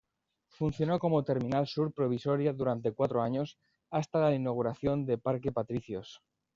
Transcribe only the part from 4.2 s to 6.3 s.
inauguración de Parque Patricios.